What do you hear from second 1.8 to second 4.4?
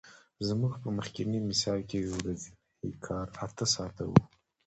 کې ورځنی کار اته ساعته وو